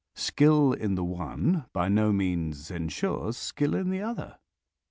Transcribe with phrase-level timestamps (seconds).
[0.15, 4.37] Skill in the one by no means ensures skill in the other.